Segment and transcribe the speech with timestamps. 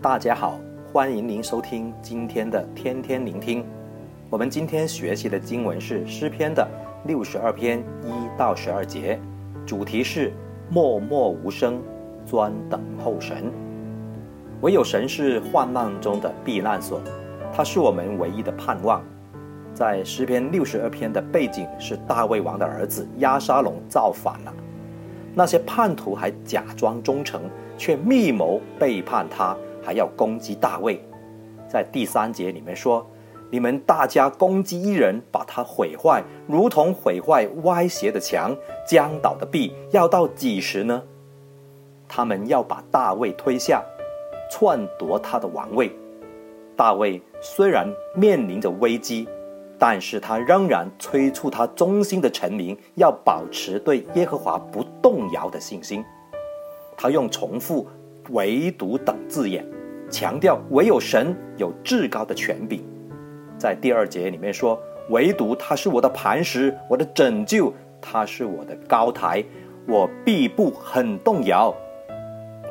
[0.00, 0.60] 大家好，
[0.92, 3.66] 欢迎您收听今天的天天聆听。
[4.30, 6.66] 我们今天学习的经文是诗篇的
[7.04, 9.18] 六十二篇一到十二节，
[9.66, 10.32] 主题是
[10.70, 11.82] 默默无声，
[12.24, 13.52] 专等候神。
[14.60, 17.00] 唯有神是患难中的避难所，
[17.52, 19.02] 他是我们唯一的盼望。
[19.74, 24.54] 在诗篇六十二篇的背景是大卫王的儿子押沙龙造反了，
[25.34, 27.42] 那些叛徒还假装忠诚，
[27.76, 29.56] 却密谋背叛他，
[29.88, 31.02] 还要攻击大卫。
[31.66, 33.06] 在第三节里面说
[33.50, 38.54] ：“你们大家攻击一人，把他毁坏，如同毁坏歪斜的墙、
[38.86, 41.02] 将倒的壁，要到几时呢？”
[42.06, 43.82] 他们要把大卫推下，
[44.50, 45.90] 篡夺他的王位。
[46.76, 49.26] 大卫虽然面临着危机。
[49.80, 56.04] 但是他仍然催促他忠心的臣民要保持对耶和华不动摇的信心。
[56.96, 57.86] 他用重复
[58.34, 59.64] “唯独”等字眼，
[60.10, 62.82] 强调唯有神有至高的权柄。
[63.56, 64.78] 在第二节里面说
[65.10, 69.44] ：“唯独他是我的磐石，我的拯救，他是我的高台，
[69.86, 71.74] 我必不很动摇。”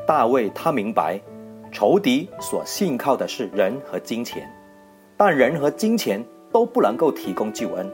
[0.08, 1.20] 大卫他明白，
[1.72, 4.50] 仇敌所信靠的是人和金钱，
[5.16, 6.24] 但人和金钱。
[6.50, 7.86] 都不能够提供救恩，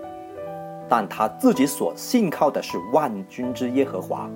[0.88, 4.30] 但他自己所信靠的是万军之耶和华。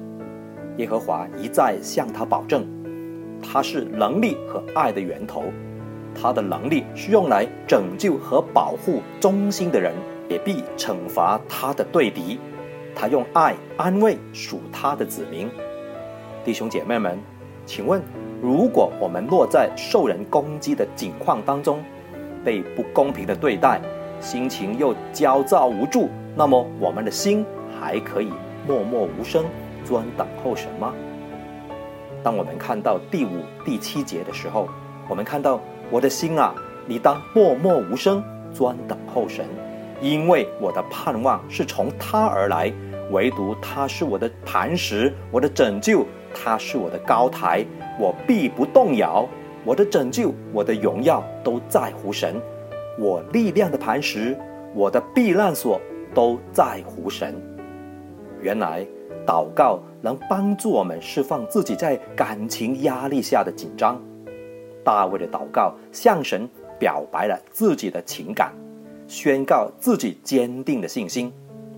[0.77, 2.65] 耶和华一再向他保证，
[3.41, 5.45] 他是能力和爱的源头，
[6.19, 9.93] 他的能力是用来拯救和保护忠心的人，
[10.29, 12.39] 也必惩罚他的对敌。
[12.95, 15.47] 他用爱安慰属他的子民。
[16.43, 17.17] 弟兄姐妹们，
[17.65, 18.01] 请问，
[18.41, 21.83] 如果我们落在受人攻击的境况当中，
[22.43, 23.79] 被不公平的对待，
[24.19, 27.45] 心情又焦躁无助，那么我们的心
[27.79, 28.31] 还可以
[28.67, 29.45] 默默无声，
[29.85, 30.91] 专等候什么？
[32.27, 33.29] 当我们看到第五、
[33.63, 34.67] 第七节的时候，
[35.07, 36.53] 我们看到我的心啊，
[36.85, 38.21] 你当默默无声，
[38.53, 39.45] 专等候神，
[40.01, 42.69] 因为我的盼望是从他而来，
[43.11, 47.65] 唯独他是我的磐石，我的拯救，他是我的高台，
[47.97, 49.25] 我必不动摇。
[49.63, 52.35] 我的拯救，我的荣耀都在乎神。
[52.99, 54.37] 我力量的磐石，
[54.75, 55.79] 我的避难所，
[56.13, 57.33] 都在乎神。
[58.41, 58.85] 原来
[59.27, 64.01] 祷告能帮助我们释放自己在感情压力下的紧张。
[64.85, 66.49] 大卫的祷告向神
[66.79, 68.53] 表白了自己的情感，
[69.05, 71.31] 宣告自己坚定的信心。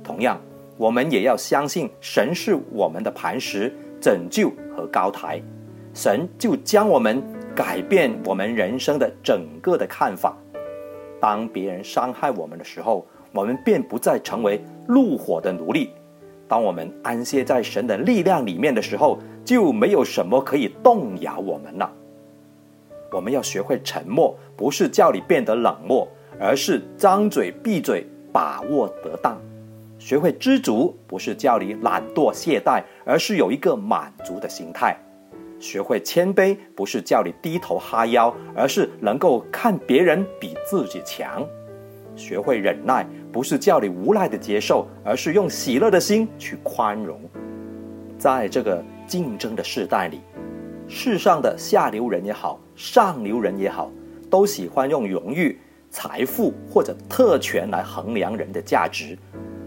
[0.03, 0.39] 同样，
[0.77, 5.41] 我们也要相信神是我们的磐石、拯救和高台，
[5.91, 7.19] 神就将我们
[7.55, 10.37] 改变我们人生的整个的看法。
[11.19, 15.89] 当别人伤害我们的时候，我们便不再成为怒火的奴隶。
[16.49, 21.89] 当我们安歇在神的力量里面的时候，就没有什么可以动摇我们了。
[23.11, 26.07] 我们要学会沉默，不是叫你变得冷漠，
[26.39, 29.37] 而是张嘴闭嘴，把握得当。
[29.99, 34.97] 学会知足，不是叫你懒惰懈怠，而是有一个满足的心态。
[35.59, 41.43] 学会谦卑，不是叫你低头哈腰，而是能够看别人比自己强；
[42.15, 47.21] 学会忍耐，不是叫你无奈的接受，而是用喜乐的心去宽容。
[48.17, 50.19] 在这个竞争的时代里，
[50.87, 53.91] 世上的下流人也好，上流人也好，
[54.29, 55.59] 都喜欢用荣誉、
[55.89, 59.17] 财富或者特权来衡量人的价值，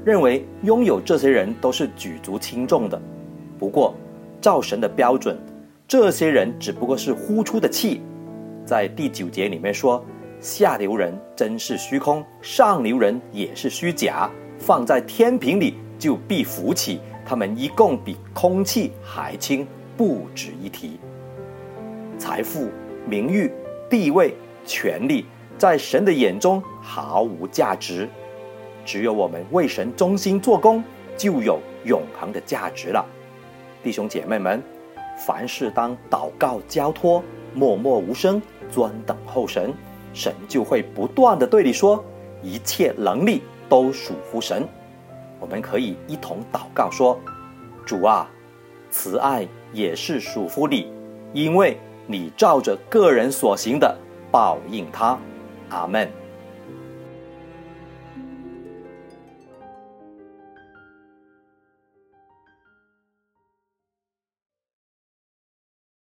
[0.04, 3.00] 认为拥有这些人都是举足轻重的。
[3.58, 3.94] 不过，
[4.40, 5.38] 照神的标准，
[5.86, 8.02] 这些人只不过是呼出的气，
[8.66, 10.04] 在第九节里面说，
[10.42, 19.64] 下流人真是虚空，上流人也是虚假，放在天平里就必浮起，他们一共比空气还轻，
[19.96, 20.98] 不值一提。
[22.18, 22.68] 财富、
[23.06, 23.52] 名誉、
[23.88, 24.34] 地位、
[24.66, 25.24] 权力，
[25.56, 28.08] 在神的眼中毫无价值，
[28.84, 30.82] 只有我们为神忠心做工，
[31.16, 33.06] 就有永恒的价值了。
[33.80, 34.60] 弟兄姐妹们。
[35.24, 37.22] 凡事当祷告交托，
[37.54, 38.40] 默默无声，
[38.72, 39.72] 专等候神，
[40.12, 42.04] 神就会不断的对你说：
[42.42, 44.66] 一切能力都属乎神。
[45.40, 47.18] 我们可以一同祷告说：
[47.84, 48.28] 主啊，
[48.90, 50.92] 慈爱也是属乎你，
[51.32, 53.96] 因为你照着个人所行的
[54.30, 55.18] 报应他。
[55.70, 56.08] 阿门。